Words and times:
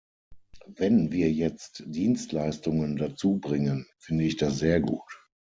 Wenn 0.65 1.11
wir 1.11 1.31
jetzt 1.31 1.83
Dienstleistungen 1.85 2.95
dazu 2.95 3.37
bringen, 3.39 3.85
finde 3.99 4.23
ich 4.23 4.35
das 4.35 4.57
sehr 4.57 4.79
gut. 4.81 5.27